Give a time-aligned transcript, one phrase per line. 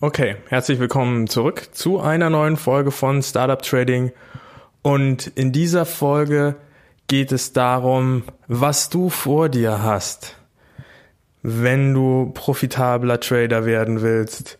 [0.00, 4.10] Okay, herzlich willkommen zurück zu einer neuen Folge von Startup Trading.
[4.82, 6.56] Und in dieser Folge
[7.06, 10.36] geht es darum, was du vor dir hast,
[11.42, 14.58] wenn du profitabler Trader werden willst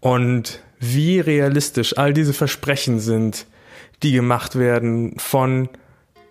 [0.00, 3.46] und wie realistisch all diese Versprechen sind,
[4.02, 5.68] die gemacht werden von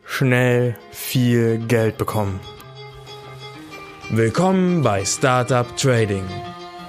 [0.04, 2.42] schnell viel Geld bekommen.
[4.10, 6.26] Willkommen bei Startup Trading,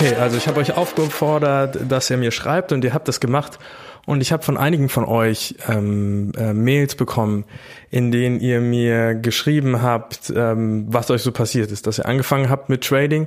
[0.00, 3.58] Okay, also ich habe euch aufgefordert, dass ihr mir schreibt und ihr habt das gemacht.
[4.06, 7.44] Und ich habe von einigen von euch ähm, äh, Mails bekommen,
[7.90, 12.48] in denen ihr mir geschrieben habt, ähm, was euch so passiert ist, dass ihr angefangen
[12.48, 13.26] habt mit Trading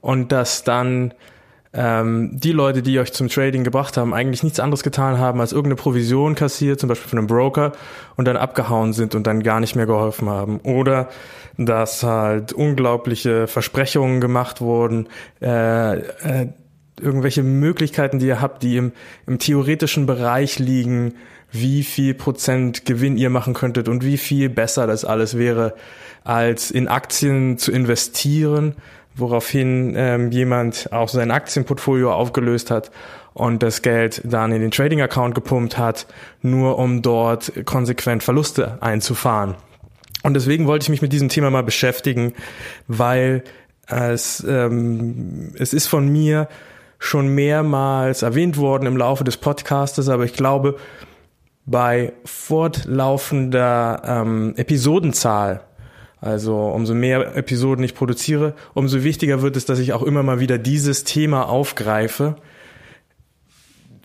[0.00, 1.12] und dass dann
[1.74, 5.52] ähm, die Leute, die euch zum Trading gebracht haben, eigentlich nichts anderes getan haben, als
[5.52, 7.72] irgendeine Provision kassiert, zum Beispiel von einem Broker,
[8.16, 10.60] und dann abgehauen sind und dann gar nicht mehr geholfen haben.
[10.60, 11.08] Oder
[11.58, 15.08] dass halt unglaubliche Versprechungen gemacht wurden,
[15.42, 16.48] äh, äh,
[17.00, 18.92] irgendwelche Möglichkeiten, die ihr habt, die im,
[19.26, 21.14] im theoretischen Bereich liegen,
[21.50, 25.74] wie viel Prozent Gewinn ihr machen könntet und wie viel besser das alles wäre,
[26.24, 28.74] als in Aktien zu investieren
[29.16, 32.90] woraufhin ähm, jemand auch sein Aktienportfolio aufgelöst hat
[33.32, 36.06] und das Geld dann in den Trading-Account gepumpt hat,
[36.42, 39.56] nur um dort konsequent Verluste einzufahren.
[40.22, 42.32] Und deswegen wollte ich mich mit diesem Thema mal beschäftigen,
[42.88, 43.44] weil
[43.86, 46.48] es, ähm, es ist von mir
[46.98, 50.76] schon mehrmals erwähnt worden im Laufe des Podcastes, aber ich glaube,
[51.66, 55.60] bei fortlaufender ähm, Episodenzahl
[56.24, 60.40] also umso mehr Episoden ich produziere, umso wichtiger wird es, dass ich auch immer mal
[60.40, 62.36] wieder dieses Thema aufgreife.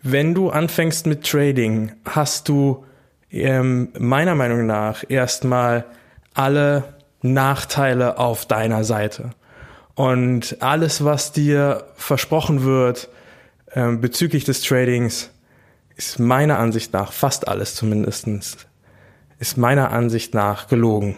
[0.04, 2.84] Wenn du anfängst mit Trading, hast du
[3.32, 5.86] ähm, meiner Meinung nach erstmal
[6.34, 9.30] alle Nachteile auf deiner Seite.
[9.96, 13.08] Und alles, was dir versprochen wird
[13.72, 15.32] äh, bezüglich des Tradings,
[15.96, 18.58] ist meiner Ansicht nach, fast alles zumindestens,
[19.40, 21.16] ist meiner Ansicht nach gelogen.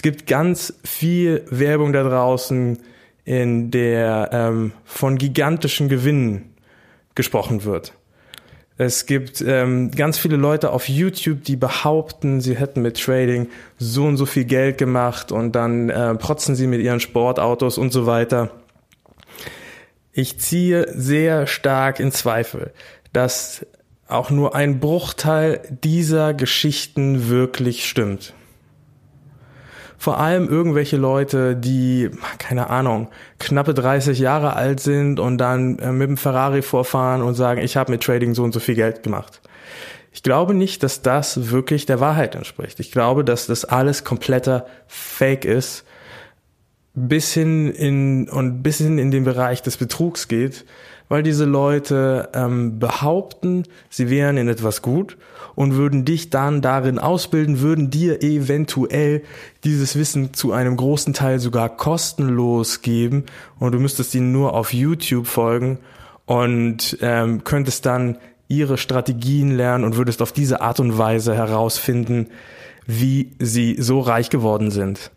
[0.00, 2.78] Es gibt ganz viel Werbung da draußen,
[3.26, 6.54] in der ähm, von gigantischen Gewinnen
[7.14, 7.92] gesprochen wird.
[8.78, 14.06] Es gibt ähm, ganz viele Leute auf YouTube, die behaupten, sie hätten mit Trading so
[14.06, 18.06] und so viel Geld gemacht und dann äh, protzen sie mit ihren Sportautos und so
[18.06, 18.52] weiter.
[20.12, 22.72] Ich ziehe sehr stark in Zweifel,
[23.12, 23.66] dass
[24.08, 28.32] auch nur ein Bruchteil dieser Geschichten wirklich stimmt
[30.00, 35.92] vor allem irgendwelche Leute, die, keine Ahnung, knappe 30 Jahre alt sind und dann äh,
[35.92, 39.02] mit dem Ferrari vorfahren und sagen, ich habe mit Trading so und so viel Geld
[39.02, 39.42] gemacht.
[40.10, 42.80] Ich glaube nicht, dass das wirklich der Wahrheit entspricht.
[42.80, 45.84] Ich glaube, dass das alles kompletter Fake ist,
[46.94, 50.64] bis hin in und bis hin in den Bereich des Betrugs geht,
[51.10, 55.18] weil diese Leute ähm, behaupten, sie wären in etwas gut
[55.56, 59.22] und würden dich dann darin ausbilden, würden dir eventuell
[59.64, 63.24] dieses Wissen zu einem großen Teil sogar kostenlos geben
[63.58, 65.78] und du müsstest ihnen nur auf YouTube folgen
[66.26, 68.16] und ähm, könntest dann
[68.46, 72.28] ihre Strategien lernen und würdest auf diese Art und Weise herausfinden,
[72.86, 75.10] wie sie so reich geworden sind.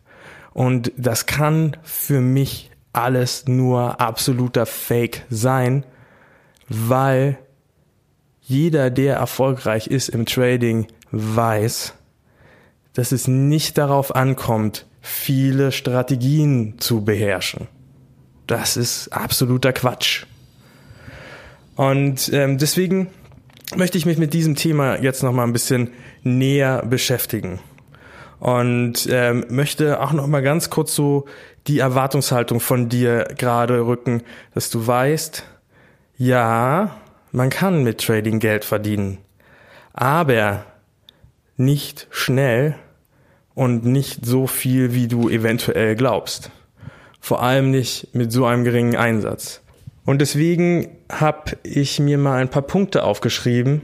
[0.54, 5.84] Und das kann für mich alles nur absoluter Fake sein,
[6.70, 7.38] weil
[8.42, 11.94] jeder, der erfolgreich ist im Trading, weiß,
[12.94, 17.68] dass es nicht darauf ankommt, viele Strategien zu beherrschen.
[18.48, 20.26] Das ist absoluter Quatsch.
[21.76, 23.08] Und ähm, deswegen
[23.76, 25.90] möchte ich mich mit diesem Thema jetzt noch mal ein bisschen
[26.22, 27.60] näher beschäftigen
[28.44, 31.24] und ähm, möchte auch noch mal ganz kurz so
[31.68, 34.22] die Erwartungshaltung von dir gerade rücken,
[34.54, 35.46] dass du weißt,
[36.18, 36.94] ja,
[37.32, 39.20] man kann mit Trading Geld verdienen.
[39.94, 40.66] aber
[41.56, 42.76] nicht schnell
[43.54, 46.52] und nicht so viel, wie du eventuell glaubst.
[47.22, 49.62] Vor allem nicht mit so einem geringen Einsatz.
[50.04, 53.84] Und deswegen habe ich mir mal ein paar Punkte aufgeschrieben,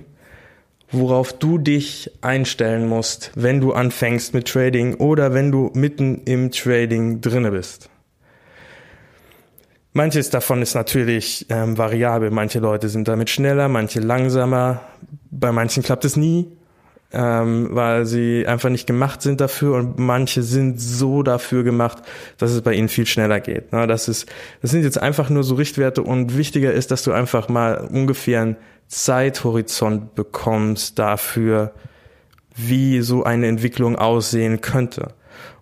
[0.91, 6.51] worauf du dich einstellen musst, wenn du anfängst mit Trading oder wenn du mitten im
[6.51, 7.89] Trading drinne bist.
[9.94, 12.30] Manches davon ist natürlich ähm, variabel.
[12.31, 14.81] Manche Leute sind damit schneller, manche langsamer.
[15.31, 16.47] Bei manchen klappt es nie,
[17.11, 22.00] ähm, weil sie einfach nicht gemacht sind dafür und manche sind so dafür gemacht,
[22.38, 23.71] dass es bei ihnen viel schneller geht.
[23.71, 24.27] Na, das ist,
[24.61, 28.41] das sind jetzt einfach nur so Richtwerte und wichtiger ist, dass du einfach mal ungefähr
[28.41, 28.57] einen
[28.88, 31.73] Zeithorizont bekommst dafür,
[32.56, 35.13] wie so eine Entwicklung aussehen könnte.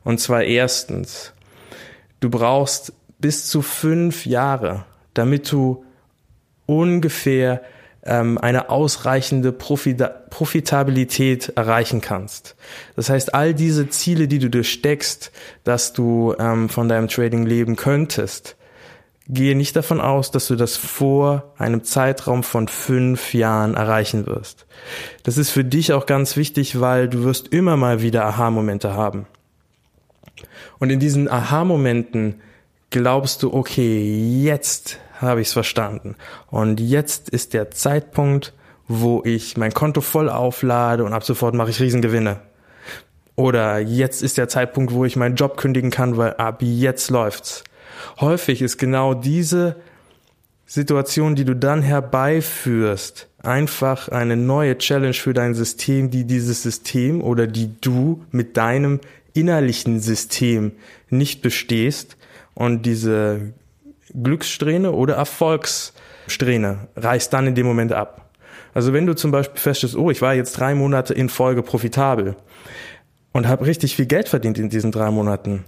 [0.03, 1.33] Und zwar erstens,
[2.19, 5.85] du brauchst bis zu fünf Jahre, damit du
[6.65, 7.61] ungefähr
[8.07, 12.55] ähm, eine ausreichende Profita Profitabilität erreichen kannst.
[12.95, 15.31] Das heißt, all diese Ziele, die du dir steckst,
[15.63, 18.55] dass du ähm, von deinem Trading leben könntest,
[19.29, 24.65] gehe nicht davon aus, dass du das vor einem Zeitraum von fünf Jahren erreichen wirst.
[25.23, 29.27] Das ist für dich auch ganz wichtig, weil du wirst immer mal wieder Aha-Momente haben.
[30.79, 32.41] Und in diesen Aha-Momenten
[32.89, 36.15] glaubst du, okay, jetzt habe ich es verstanden.
[36.47, 38.53] Und jetzt ist der Zeitpunkt,
[38.87, 42.39] wo ich mein Konto voll auflade und ab sofort mache ich Riesengewinne.
[43.35, 47.63] Oder jetzt ist der Zeitpunkt, wo ich meinen Job kündigen kann, weil ab jetzt läuft's.
[48.19, 49.75] Häufig ist genau diese
[50.65, 57.21] Situation, die du dann herbeiführst, einfach eine neue Challenge für dein System, die dieses System
[57.21, 58.99] oder die du mit deinem
[59.33, 60.71] innerlichen System
[61.09, 62.17] nicht bestehst
[62.53, 63.53] und diese
[64.21, 68.29] Glückssträhne oder Erfolgssträhne reißt dann in dem Moment ab.
[68.73, 72.35] Also wenn du zum Beispiel feststellst, oh, ich war jetzt drei Monate in Folge profitabel
[73.31, 75.65] und habe richtig viel Geld verdient in diesen drei Monaten,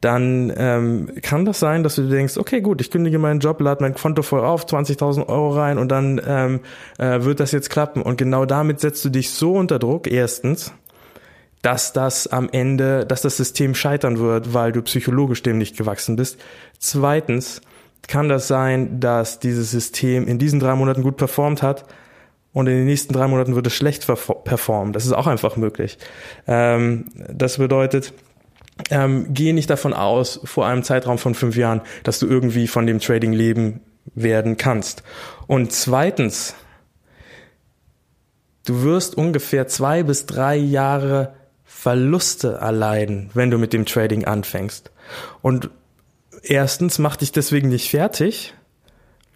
[0.00, 3.82] dann ähm, kann das sein, dass du denkst, okay, gut, ich kündige meinen Job, lade
[3.82, 6.60] mein Konto voll auf, 20.000 Euro rein und dann ähm,
[6.98, 8.02] äh, wird das jetzt klappen.
[8.02, 10.72] Und genau damit setzt du dich so unter Druck, erstens,
[11.66, 16.14] dass das am Ende, dass das System scheitern wird, weil du psychologisch dem nicht gewachsen
[16.14, 16.38] bist.
[16.78, 17.60] Zweitens
[18.06, 21.84] kann das sein, dass dieses System in diesen drei Monaten gut performt hat
[22.52, 24.92] und in den nächsten drei Monaten wird es schlecht performen.
[24.92, 25.98] Das ist auch einfach möglich.
[26.46, 28.12] Ähm, das bedeutet,
[28.90, 32.86] ähm, gehe nicht davon aus, vor einem Zeitraum von fünf Jahren, dass du irgendwie von
[32.86, 33.80] dem Trading leben
[34.14, 35.02] werden kannst.
[35.48, 36.54] Und zweitens,
[38.66, 41.34] du wirst ungefähr zwei bis drei Jahre
[41.66, 44.90] Verluste erleiden, wenn du mit dem Trading anfängst.
[45.42, 45.70] Und
[46.42, 48.54] erstens mach dich deswegen nicht fertig,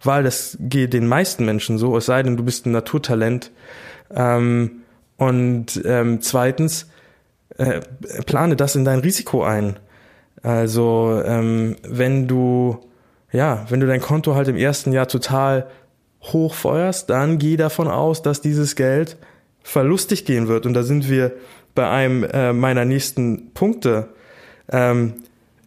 [0.03, 3.51] weil das geht den meisten Menschen so, es sei denn, du bist ein Naturtalent.
[4.09, 4.81] Ähm,
[5.17, 6.87] und ähm, zweitens,
[7.57, 7.81] äh,
[8.25, 9.77] plane das in dein Risiko ein.
[10.41, 12.79] Also ähm, wenn du
[13.31, 15.67] ja, wenn du dein Konto halt im ersten Jahr total
[16.21, 19.17] hochfeuerst, dann geh davon aus, dass dieses Geld
[19.63, 20.65] verlustig gehen wird.
[20.65, 21.33] Und da sind wir
[21.75, 24.09] bei einem äh, meiner nächsten Punkte.
[24.69, 25.13] Ähm,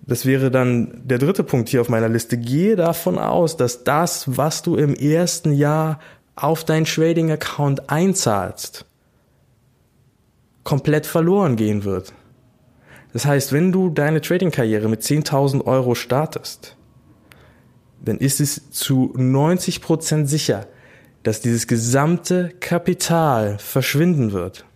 [0.07, 2.37] das wäre dann der dritte Punkt hier auf meiner Liste.
[2.37, 5.99] Gehe davon aus, dass das, was du im ersten Jahr
[6.37, 8.85] auf dein Trading-Account einzahlst,
[10.63, 12.13] komplett verloren gehen wird.
[13.13, 16.77] Das heißt, wenn du deine Trading-Karriere mit 10.000 Euro startest,
[18.05, 20.67] dann ist es zu 90 Prozent sicher,
[21.23, 24.67] dass dieses gesamte Kapital verschwinden wird.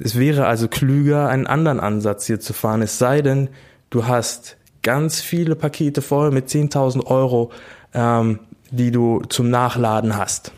[0.00, 3.48] Es wäre also klüger, einen anderen Ansatz hier zu fahren, es sei denn,
[3.90, 7.50] du hast ganz viele Pakete voll mit 10.000 Euro,
[7.94, 10.52] ähm, die du zum Nachladen hast.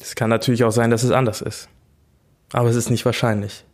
[0.00, 1.68] Es kann natürlich auch sein, dass es anders ist.
[2.52, 3.64] Aber es ist nicht wahrscheinlich.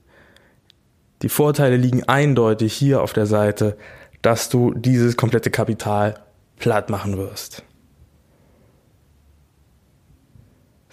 [1.22, 3.78] Die Vorteile liegen eindeutig hier auf der Seite,
[4.20, 6.20] dass du dieses komplette Kapital
[6.58, 7.62] platt machen wirst.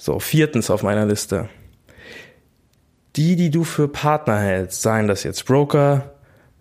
[0.03, 1.47] So, viertens auf meiner Liste.
[3.15, 6.11] Die, die du für Partner hältst, seien das jetzt Broker,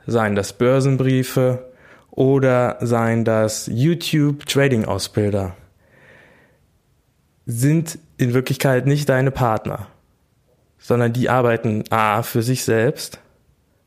[0.07, 1.73] seien das Börsenbriefe
[2.13, 5.57] oder seien das YouTube Trading Ausbilder,
[7.45, 9.89] sind in Wirklichkeit nicht deine Partner,
[10.79, 13.19] sondern die arbeiten A für sich selbst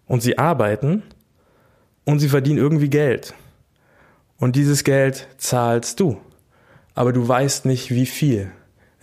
[0.05, 1.01] und sie arbeiten
[2.03, 3.33] und sie verdienen irgendwie Geld.
[4.37, 6.19] Und dieses Geld zahlst du.
[6.93, 8.51] Aber du weißt nicht, wie viel.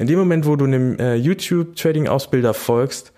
[0.02, 3.12] In dem Moment, wo du einem äh, YouTube-Trading-Ausbilder folgst,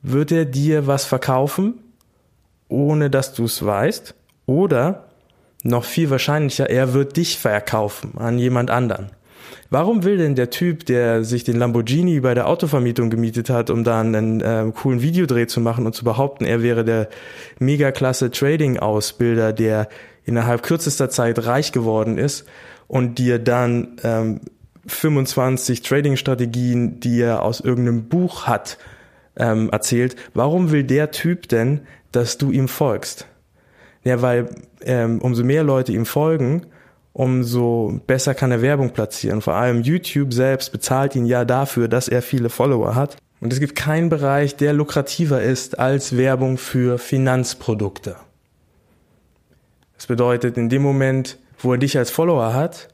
[0.00, 1.74] wird er dir was verkaufen,
[2.68, 4.14] ohne dass du es weißt.
[4.46, 5.08] Oder
[5.64, 9.10] noch viel wahrscheinlicher, er wird dich verkaufen an jemand anderen.
[9.68, 13.84] Warum will denn der Typ, der sich den Lamborghini bei der Autovermietung gemietet hat, um
[13.84, 17.10] da einen äh, coolen Videodreh zu machen und zu behaupten, er wäre der
[17.58, 19.90] megaklasse Trading-Ausbilder, der
[20.24, 22.46] innerhalb kürzester Zeit reich geworden ist
[22.86, 24.40] und dir dann ähm,
[24.88, 28.78] 25 Trading-Strategien, die er aus irgendeinem Buch hat,
[29.36, 30.16] ähm, erzählt.
[30.34, 31.80] Warum will der Typ denn,
[32.12, 33.26] dass du ihm folgst?
[34.04, 34.48] Ja, weil
[34.82, 36.66] ähm, umso mehr Leute ihm folgen,
[37.12, 39.42] umso besser kann er Werbung platzieren.
[39.42, 43.16] Vor allem YouTube selbst bezahlt ihn ja dafür, dass er viele Follower hat.
[43.40, 48.16] Und es gibt keinen Bereich, der lukrativer ist als Werbung für Finanzprodukte.
[49.96, 52.88] Das bedeutet, in dem Moment, wo er dich als Follower hat,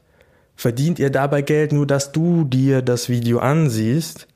[0.55, 4.27] verdient er dabei Geld, nur dass du dir das Video ansiehst.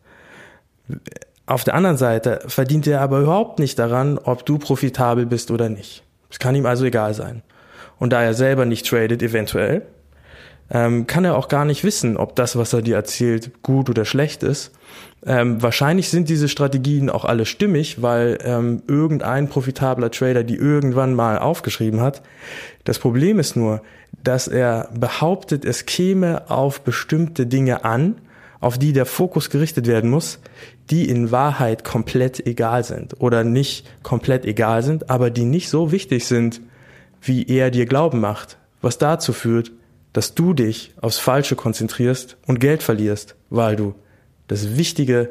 [1.45, 5.69] Auf der anderen Seite verdient er aber überhaupt nicht daran, ob du profitabel bist oder
[5.69, 6.03] nicht.
[6.29, 7.41] Es kann ihm also egal sein.
[7.97, 9.83] Und da er selber nicht tradet, eventuell,
[10.71, 14.05] ähm, kann er auch gar nicht wissen, ob das, was er dir erzählt, gut oder
[14.05, 14.71] schlecht ist.
[15.25, 21.13] Ähm, wahrscheinlich sind diese Strategien auch alle stimmig, weil ähm, irgendein profitabler Trader die irgendwann
[21.13, 22.21] mal aufgeschrieben hat.
[22.85, 23.81] Das Problem ist nur,
[24.23, 28.15] dass er behauptet, es käme auf bestimmte Dinge an,
[28.61, 30.39] auf die der Fokus gerichtet werden muss,
[30.89, 35.91] die in Wahrheit komplett egal sind oder nicht komplett egal sind, aber die nicht so
[35.91, 36.61] wichtig sind,
[37.21, 39.71] wie er dir glauben macht, was dazu führt,
[40.13, 43.95] dass du dich aufs Falsche konzentrierst und Geld verlierst, weil du
[44.47, 45.29] das Wichtige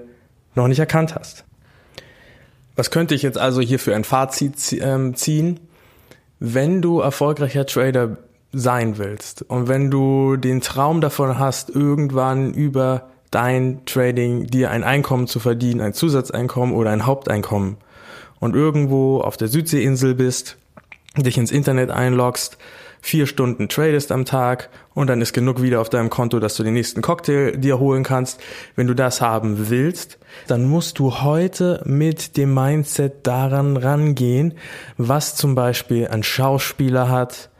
[0.54, 1.44] noch nicht erkannt hast.
[2.76, 5.58] Was könnte ich jetzt also hier für ein Fazit ähm, ziehen?
[6.38, 8.18] Wenn du erfolgreicher Trader
[8.52, 14.84] sein willst und wenn du den Traum davon hast, irgendwann über dein Trading dir ein
[14.84, 17.76] Einkommen zu verdienen, ein Zusatzeinkommen oder ein Haupteinkommen
[18.40, 20.56] und irgendwo auf der Südseeinsel bist,
[21.16, 22.58] dich ins Internet einloggst,
[23.00, 26.62] vier Stunden tradest am Tag und dann ist genug wieder auf deinem Konto, dass du
[26.62, 28.40] den nächsten Cocktail dir holen kannst.
[28.76, 34.54] Wenn du das haben willst, dann musst du heute mit dem Mindset daran rangehen,
[34.96, 37.50] was zum Beispiel ein Schauspieler hat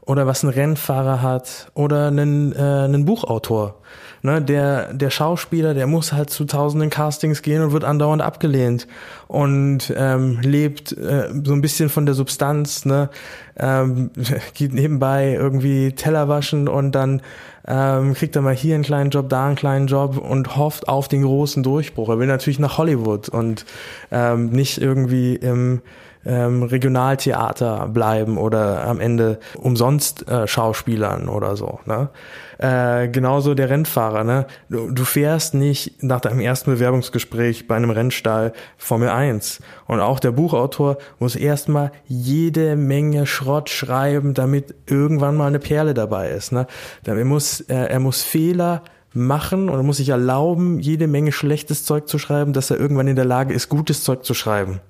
[0.00, 3.80] oder was ein Rennfahrer hat oder einen, äh, einen Buchautor.
[4.20, 8.88] Ne, der, der Schauspieler, der muss halt zu tausenden Castings gehen und wird andauernd abgelehnt
[9.28, 13.10] und ähm, lebt äh, so ein bisschen von der Substanz, ne,
[13.56, 14.10] ähm,
[14.54, 17.22] geht nebenbei irgendwie Teller waschen und dann
[17.68, 21.06] ähm, kriegt er mal hier einen kleinen Job, da einen kleinen Job und hofft auf
[21.06, 22.08] den großen Durchbruch.
[22.08, 23.66] Er will natürlich nach Hollywood und
[24.10, 25.80] ähm, nicht irgendwie im
[26.28, 31.80] ähm, Regionaltheater bleiben oder am Ende umsonst äh, Schauspielern oder so.
[31.86, 32.10] Ne?
[32.58, 34.24] Äh, genauso der Rennfahrer.
[34.24, 34.46] Ne?
[34.68, 39.60] Du, du fährst nicht nach deinem ersten Bewerbungsgespräch bei einem Rennstall Formel 1.
[39.86, 45.94] Und auch der Buchautor muss erstmal jede Menge Schrott schreiben, damit irgendwann mal eine Perle
[45.94, 46.52] dabei ist.
[46.52, 46.66] Ne?
[47.04, 51.84] Er muss, äh, er muss Fehler machen und er muss sich erlauben, jede Menge schlechtes
[51.84, 54.80] Zeug zu schreiben, dass er irgendwann in der Lage ist, gutes Zeug zu schreiben.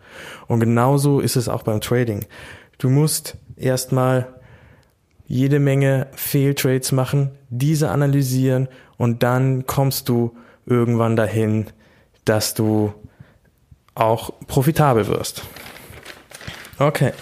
[0.47, 2.27] Und genauso ist es auch beim Trading.
[2.79, 4.29] Du musst erstmal
[5.27, 11.67] jede Menge Fehltrades machen, diese analysieren und dann kommst du irgendwann dahin,
[12.25, 12.93] dass du
[13.95, 15.43] auch profitabel wirst.
[16.79, 17.13] Okay.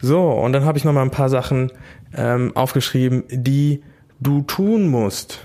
[0.00, 1.72] So, und dann habe ich noch mal ein paar Sachen
[2.16, 3.82] ähm, aufgeschrieben, die
[4.20, 5.40] du tun musst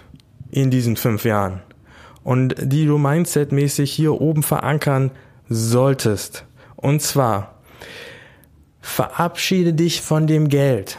[0.51, 1.62] in diesen fünf Jahren
[2.24, 5.12] und die du mindsetmäßig hier oben verankern
[5.50, 6.46] solltest.
[6.75, 7.60] Und zwar,
[8.82, 10.98] verabschiede dich von dem Geld,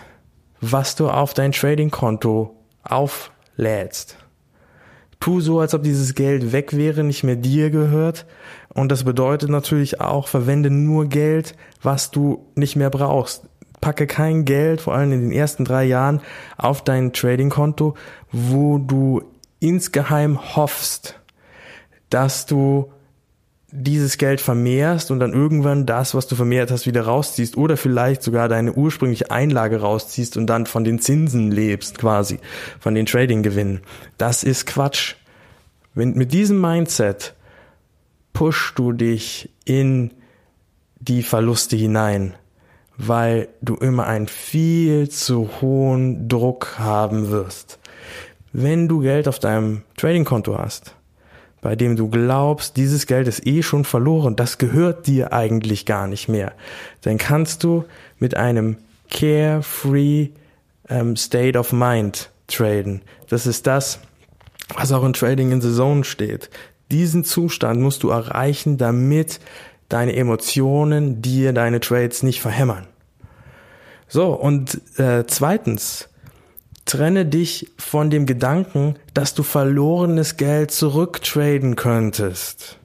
[0.60, 4.16] was du auf dein Trading-Konto auflädst.
[5.20, 8.26] Tu so, als ob dieses Geld weg wäre, nicht mehr dir gehört.
[8.74, 13.48] Und das bedeutet natürlich auch, verwende nur Geld, was du nicht mehr brauchst.
[13.84, 16.22] Packe kein Geld, vor allem in den ersten drei Jahren,
[16.56, 17.94] auf dein Trading-Konto,
[18.32, 19.22] wo du
[19.60, 21.20] insgeheim hoffst,
[22.08, 22.90] dass du
[23.70, 28.22] dieses Geld vermehrst und dann irgendwann das, was du vermehrt hast, wieder rausziehst oder vielleicht
[28.22, 32.38] sogar deine ursprüngliche Einlage rausziehst und dann von den Zinsen lebst quasi,
[32.80, 33.82] von den Trading-Gewinnen.
[34.16, 35.16] Das ist Quatsch.
[35.92, 37.34] Wenn, mit diesem Mindset
[38.32, 40.14] pushst du dich in
[41.00, 42.34] die Verluste hinein,
[42.96, 47.78] weil du immer einen viel zu hohen Druck haben wirst.
[48.52, 50.94] Wenn du Geld auf deinem Trading-Konto hast,
[51.60, 56.06] bei dem du glaubst, dieses Geld ist eh schon verloren, das gehört dir eigentlich gar
[56.06, 56.52] nicht mehr,
[57.00, 57.84] dann kannst du
[58.18, 58.76] mit einem
[59.10, 60.28] carefree
[60.88, 63.02] ähm, State of Mind traden.
[63.28, 63.98] Das ist das,
[64.74, 66.50] was auch in Trading in the Zone steht.
[66.90, 69.40] Diesen Zustand musst du erreichen, damit
[69.88, 72.86] deine Emotionen dir deine Trades nicht verhämmern.
[74.08, 76.08] So, und äh, zweitens,
[76.84, 82.78] Trenne dich von dem Gedanken, dass du verlorenes Geld zurücktraden könntest.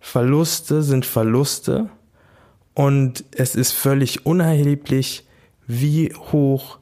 [0.00, 1.90] Verluste sind Verluste
[2.72, 5.26] und es ist völlig unerheblich,
[5.66, 6.78] wie hoch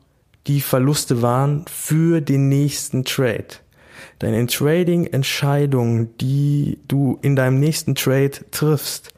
[0.47, 3.49] die Verluste waren für den nächsten Trade.
[4.18, 9.10] Deine Trading-Entscheidung, die du in deinem nächsten Trade triffst,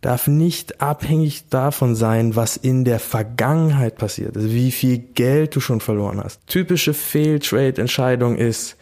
[0.00, 5.60] darf nicht abhängig davon sein, was in der Vergangenheit passiert ist, wie viel Geld du
[5.60, 6.46] schon verloren hast.
[6.46, 8.76] Typische Fail-Trade-Entscheidung ist,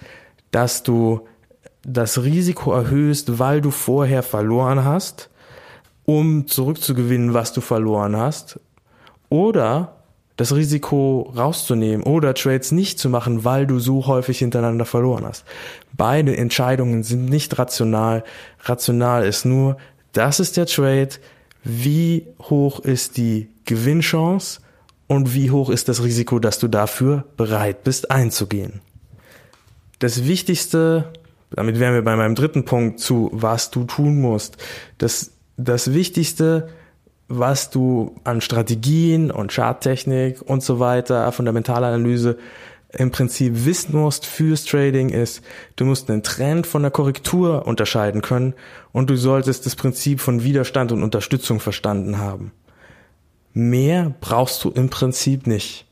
[0.50, 1.26] dass du
[1.82, 5.30] das Risiko erhöhst, weil du vorher verloren hast,
[6.04, 8.60] um zurückzugewinnen, was du verloren hast,
[9.28, 9.97] oder
[10.38, 15.44] das Risiko rauszunehmen oder Trades nicht zu machen, weil du so häufig hintereinander verloren hast.
[15.92, 18.22] Beide Entscheidungen sind nicht rational.
[18.62, 19.78] Rational ist nur,
[20.12, 21.10] das ist der Trade,
[21.64, 24.60] wie hoch ist die Gewinnchance
[25.08, 28.80] und wie hoch ist das Risiko, dass du dafür bereit bist einzugehen.
[29.98, 31.12] Das Wichtigste,
[31.50, 34.56] damit wären wir bei meinem dritten Punkt zu, was du tun musst.
[34.98, 36.68] Das, das Wichtigste,
[37.28, 42.38] was du an Strategien und Charttechnik und so weiter, Fundamentalanalyse
[42.90, 45.42] im Prinzip wissen musst fürs Trading ist,
[45.76, 48.54] du musst einen Trend von der Korrektur unterscheiden können
[48.92, 52.52] und du solltest das Prinzip von Widerstand und Unterstützung verstanden haben.
[53.52, 55.86] Mehr brauchst du im Prinzip nicht.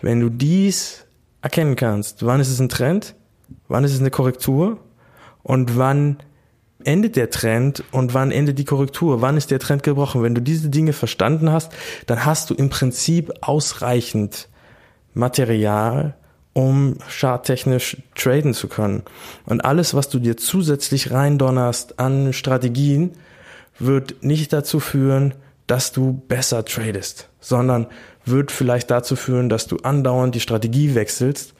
[0.00, 1.04] Wenn du dies
[1.42, 3.14] erkennen kannst, wann ist es ein Trend,
[3.68, 4.78] wann ist es eine Korrektur
[5.42, 6.16] und wann
[6.84, 9.20] endet der Trend und wann endet die Korrektur?
[9.20, 10.22] Wann ist der Trend gebrochen?
[10.22, 11.72] Wenn du diese Dinge verstanden hast,
[12.06, 14.48] dann hast du im Prinzip ausreichend
[15.14, 16.14] Material,
[16.52, 19.02] um charttechnisch traden zu können.
[19.46, 23.12] Und alles, was du dir zusätzlich reindonnerst an Strategien,
[23.78, 25.34] wird nicht dazu führen,
[25.66, 27.86] dass du besser tradest, sondern
[28.24, 31.54] wird vielleicht dazu führen, dass du andauernd die Strategie wechselst.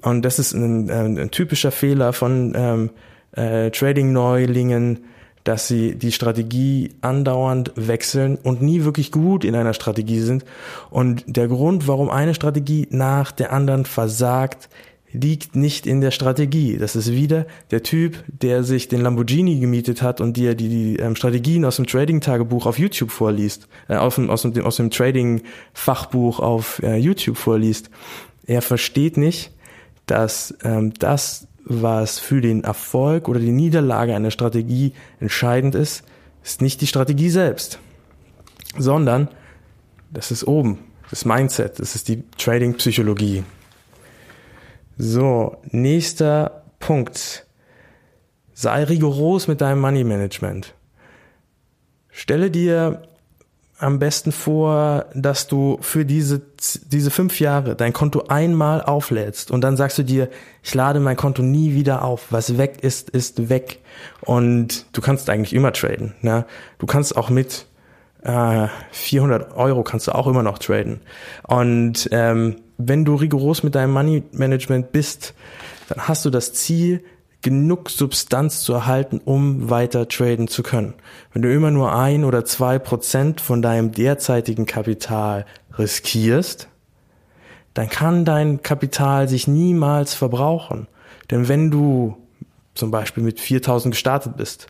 [0.00, 2.90] Und das ist ein, ein, ein typischer Fehler von ähm,
[3.36, 5.04] äh, Trading-Neulingen,
[5.44, 10.44] dass sie die Strategie andauernd wechseln und nie wirklich gut in einer Strategie sind.
[10.90, 14.70] Und der Grund, warum eine Strategie nach der anderen versagt,
[15.14, 16.76] liegt nicht in der Strategie.
[16.76, 20.96] Das ist wieder der Typ, der sich den Lamborghini gemietet hat und dir die, die
[20.96, 24.90] ähm, Strategien aus dem Trading-Tagebuch auf YouTube vorliest, äh, aus dem, aus dem, aus dem
[24.90, 27.90] Trading-Fachbuch auf äh, YouTube vorliest.
[28.46, 29.52] Er versteht nicht,
[30.06, 36.04] dass ähm, das was für den Erfolg oder die Niederlage einer Strategie entscheidend ist,
[36.42, 37.78] ist nicht die Strategie selbst,
[38.76, 39.28] sondern
[40.10, 40.78] das ist oben,
[41.10, 43.44] das Mindset, das ist die Trading-Psychologie.
[44.96, 47.46] So, nächster Punkt.
[48.52, 50.74] Sei rigoros mit deinem Money Management.
[52.10, 53.02] Stelle dir
[53.78, 56.42] am besten vor, dass du für diese,
[56.86, 60.28] diese fünf Jahre dein Konto einmal auflädst und dann sagst du dir,
[60.62, 62.26] ich lade mein Konto nie wieder auf.
[62.30, 63.80] Was weg ist, ist weg.
[64.20, 66.14] Und du kannst eigentlich immer traden.
[66.22, 66.46] Ne?
[66.78, 67.66] Du kannst auch mit
[68.22, 71.00] äh, 400 Euro kannst du auch immer noch traden.
[71.42, 75.34] Und ähm, wenn du rigoros mit deinem Money Management bist,
[75.88, 77.04] dann hast du das Ziel,
[77.44, 80.94] genug Substanz zu erhalten, um weiter traden zu können.
[81.32, 85.44] Wenn du immer nur ein oder zwei Prozent von deinem derzeitigen Kapital
[85.78, 86.68] riskierst,
[87.74, 90.88] dann kann dein Kapital sich niemals verbrauchen.
[91.30, 92.16] Denn wenn du
[92.74, 94.68] zum Beispiel mit 4000 gestartet bist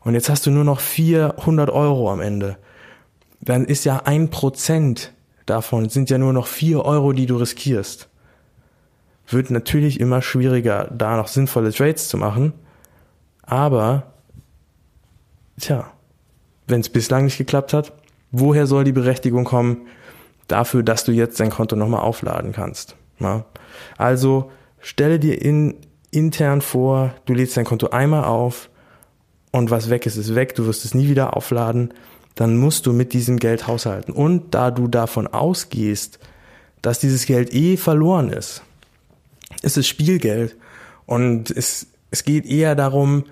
[0.00, 2.58] und jetzt hast du nur noch 400 Euro am Ende,
[3.40, 5.12] dann ist ja ein Prozent
[5.46, 8.08] davon sind ja nur noch vier Euro, die du riskierst
[9.28, 12.52] wird natürlich immer schwieriger, da noch sinnvolle Trades zu machen.
[13.42, 14.12] Aber,
[15.60, 15.90] tja,
[16.66, 17.92] wenn es bislang nicht geklappt hat,
[18.30, 19.86] woher soll die Berechtigung kommen
[20.48, 22.96] dafür, dass du jetzt dein Konto nochmal aufladen kannst?
[23.18, 23.44] Ja?
[23.96, 25.76] Also stelle dir in,
[26.10, 28.70] intern vor, du lädst dein Konto einmal auf
[29.52, 31.94] und was weg ist, ist weg, du wirst es nie wieder aufladen,
[32.34, 34.12] dann musst du mit diesem Geld haushalten.
[34.12, 36.18] Und da du davon ausgehst,
[36.82, 38.62] dass dieses Geld eh verloren ist,
[39.62, 40.56] es ist Spielgeld
[41.06, 43.24] und es, es geht eher darum,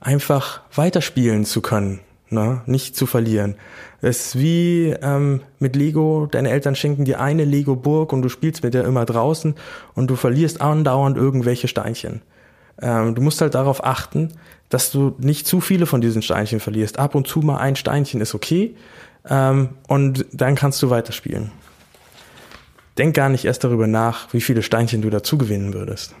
[0.00, 2.00] einfach weiterspielen zu können,
[2.30, 2.62] ne?
[2.66, 3.56] nicht zu verlieren.
[4.00, 8.62] Es ist wie ähm, mit Lego, deine Eltern schenken dir eine Lego-Burg und du spielst
[8.62, 9.54] mit der immer draußen
[9.94, 12.22] und du verlierst andauernd irgendwelche Steinchen.
[12.80, 14.32] Ähm, du musst halt darauf achten,
[14.68, 16.98] dass du nicht zu viele von diesen Steinchen verlierst.
[16.98, 18.76] Ab und zu mal ein Steinchen ist okay
[19.28, 21.50] ähm, und dann kannst du weiterspielen.
[22.98, 26.14] Denk gar nicht erst darüber nach, wie viele Steinchen du dazu gewinnen würdest.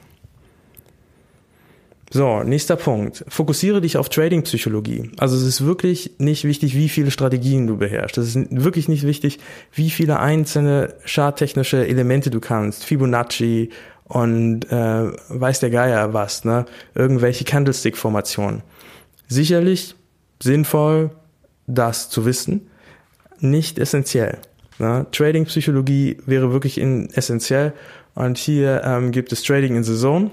[2.10, 3.24] So, nächster Punkt.
[3.28, 5.10] Fokussiere dich auf Trading-Psychologie.
[5.18, 8.16] Also es ist wirklich nicht wichtig, wie viele Strategien du beherrschst.
[8.16, 9.40] Es ist wirklich nicht wichtig,
[9.74, 12.84] wie viele einzelne charttechnische Elemente du kannst.
[12.84, 13.68] Fibonacci
[14.04, 16.64] und äh, weiß der Geier was, ne?
[16.94, 18.62] Irgendwelche Candlestick-Formationen.
[19.26, 19.94] Sicherlich
[20.42, 21.10] sinnvoll,
[21.66, 22.70] das zu wissen,
[23.40, 24.38] nicht essentiell.
[24.78, 25.06] Ne?
[25.12, 27.72] Trading-Psychologie wäre wirklich in, essentiell.
[28.14, 30.30] Und hier ähm, gibt es Trading in the Zone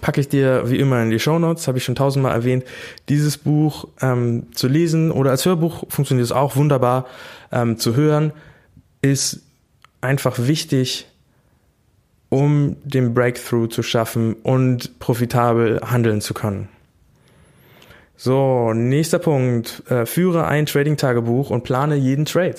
[0.00, 2.64] packe ich dir wie immer in die Show Notes, habe ich schon tausendmal erwähnt.
[3.08, 7.06] Dieses Buch ähm, zu lesen oder als Hörbuch funktioniert es auch wunderbar
[7.52, 8.32] ähm, zu hören,
[9.02, 9.42] ist
[10.00, 11.06] einfach wichtig,
[12.28, 16.68] um den Breakthrough zu schaffen und profitabel handeln zu können.
[18.16, 19.82] So, nächster Punkt.
[19.90, 22.56] Äh, führe ein Trading-Tagebuch und plane jeden Trade.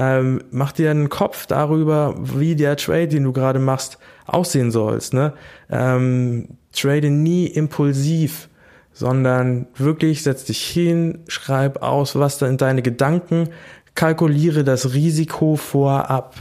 [0.00, 5.12] Ähm, mach dir einen Kopf darüber, wie der Trade, den du gerade machst, aussehen sollst.
[5.12, 5.32] Ne?
[5.68, 8.48] Ähm, trade nie impulsiv,
[8.92, 13.48] sondern wirklich setz dich hin, schreib aus, was da in deine Gedanken,
[13.96, 16.36] kalkuliere das Risiko vorab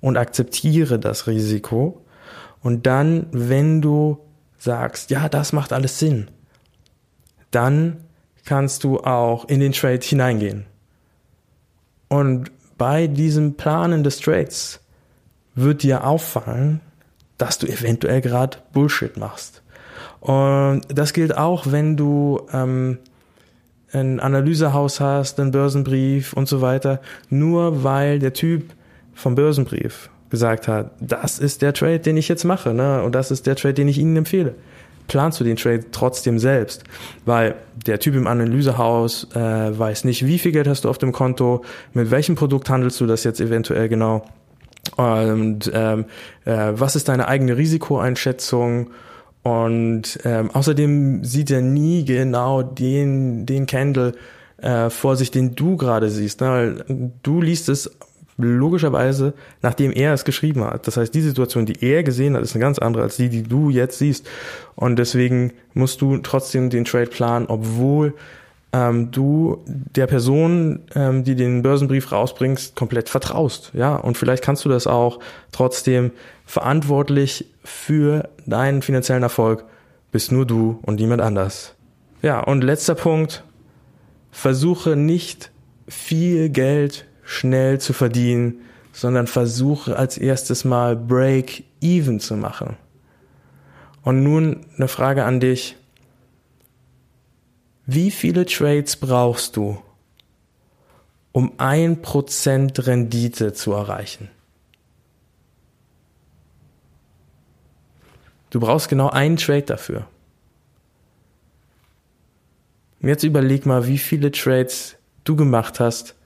[0.00, 2.04] und akzeptiere das Risiko.
[2.62, 4.18] Und dann, wenn du
[4.56, 6.28] sagst, ja, das macht alles Sinn,
[7.50, 7.96] dann
[8.44, 10.66] kannst du auch in den Trade hineingehen.
[12.08, 14.80] Und bei diesem Planen des Trades
[15.54, 16.80] wird dir auffallen,
[17.36, 19.62] dass du eventuell gerade Bullshit machst.
[20.20, 22.96] Und das gilt auch, wenn du ähm,
[23.92, 28.72] ein Analysehaus hast, einen Börsenbrief und so weiter, nur weil der Typ
[29.12, 33.02] vom Börsenbrief gesagt hat, das ist der Trade, den ich jetzt mache, ne?
[33.02, 34.54] Und das ist der Trade, den ich Ihnen empfehle.
[35.10, 36.84] Planst du den Trade trotzdem selbst,
[37.24, 39.38] weil der Typ im Analysehaus äh,
[39.76, 43.06] weiß nicht, wie viel Geld hast du auf dem Konto, mit welchem Produkt handelst du
[43.06, 44.22] das jetzt eventuell genau
[44.96, 46.04] und ähm,
[46.44, 48.90] äh, was ist deine eigene Risikoeinschätzung
[49.42, 54.12] und ähm, außerdem sieht er nie genau den, den Candle
[54.58, 56.40] äh, vor sich, den du gerade siehst.
[56.40, 57.10] Ne?
[57.24, 57.90] Du liest es
[58.44, 60.86] logischerweise, nachdem er es geschrieben hat.
[60.86, 63.42] Das heißt, die Situation, die er gesehen hat, ist eine ganz andere als die, die
[63.42, 64.28] du jetzt siehst.
[64.74, 68.14] Und deswegen musst du trotzdem den Trade planen, obwohl
[68.72, 73.70] ähm, du der Person, ähm, die den Börsenbrief rausbringst, komplett vertraust.
[73.74, 75.18] Ja, und vielleicht kannst du das auch
[75.52, 76.12] trotzdem
[76.46, 79.64] verantwortlich für deinen finanziellen Erfolg
[80.12, 81.74] bist nur du und niemand anders.
[82.22, 83.44] Ja, und letzter Punkt.
[84.32, 85.50] Versuche nicht
[85.88, 88.62] viel Geld schnell zu verdienen,
[88.92, 92.76] sondern versuche als erstes mal Break even zu machen.
[94.02, 95.76] Und nun eine Frage an dich.
[97.86, 99.80] Wie viele Trades brauchst du,
[101.30, 104.28] um ein Prozent Rendite zu erreichen?
[108.50, 110.08] Du brauchst genau einen Trade dafür.
[113.00, 116.16] Und jetzt überleg mal, wie viele Trades du gemacht hast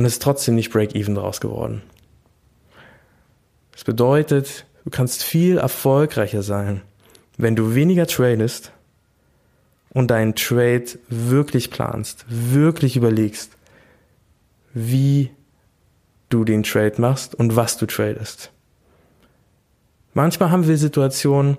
[0.00, 1.82] und es ist trotzdem nicht Break-Even draus geworden.
[3.72, 6.80] Das bedeutet, du kannst viel erfolgreicher sein,
[7.36, 8.72] wenn du weniger tradest
[9.90, 13.50] und deinen Trade wirklich planst, wirklich überlegst,
[14.72, 15.32] wie
[16.30, 18.52] du den Trade machst und was du tradest.
[20.14, 21.58] Manchmal haben wir Situationen,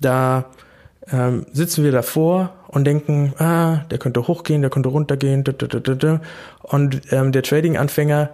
[0.00, 0.50] da
[1.06, 5.44] ähm, sitzen wir davor und denken, ah, der könnte hochgehen, der könnte runtergehen,
[6.62, 8.30] und ähm, der Trading-Anfänger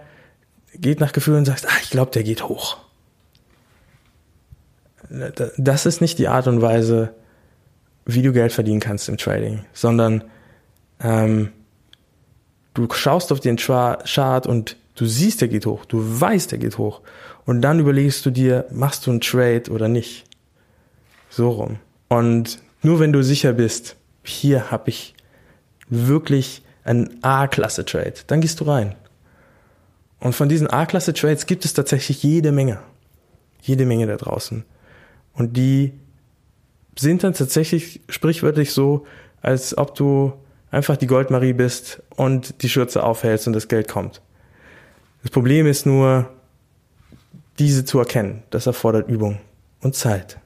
[0.73, 2.77] geht nach Gefühl und sagt, ah, ich glaube, der geht hoch.
[5.57, 7.13] Das ist nicht die Art und Weise,
[8.05, 10.23] wie du Geld verdienen kannst im Trading, sondern
[10.99, 11.51] ähm,
[12.73, 16.77] du schaust auf den Chart und du siehst, der geht hoch, du weißt, der geht
[16.77, 17.01] hoch.
[17.45, 20.25] Und dann überlegst du dir, machst du einen Trade oder nicht?
[21.29, 21.77] So rum.
[22.09, 23.95] Und nur wenn du sicher bist,
[24.27, 25.15] hier habe ich
[25.87, 28.95] wirklich einen A-Klasse-Trade, dann gehst du rein.
[30.19, 32.79] Und von diesen A-Klasse-Trades gibt es tatsächlich jede Menge.
[33.61, 34.63] Jede Menge da draußen.
[35.33, 35.93] Und die
[36.97, 39.05] sind dann tatsächlich sprichwörtlich so,
[39.41, 40.33] als ob du
[40.71, 44.21] einfach die Goldmarie bist und die Schürze aufhältst und das Geld kommt.
[45.21, 46.29] Das Problem ist nur,
[47.59, 48.43] diese zu erkennen.
[48.49, 49.39] Das erfordert Übung
[49.81, 50.37] und Zeit.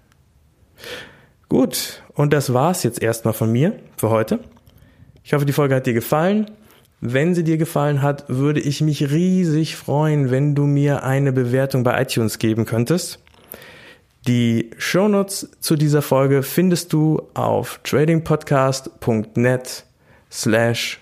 [1.49, 4.39] Gut, und das war's jetzt erstmal von mir für heute.
[5.23, 6.51] Ich hoffe, die Folge hat dir gefallen.
[7.01, 11.83] Wenn sie dir gefallen hat, würde ich mich riesig freuen, wenn du mir eine Bewertung
[11.83, 13.19] bei iTunes geben könntest.
[14.27, 19.85] Die Shownotes zu dieser Folge findest du auf tradingpodcast.net
[20.29, 20.99] slash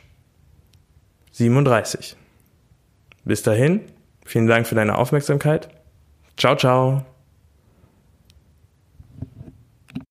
[1.32, 2.16] 37.
[3.26, 3.82] Bis dahin,
[4.26, 5.68] vielen Dank für deine Aufmerksamkeit.
[6.38, 7.16] Ciao, ciao.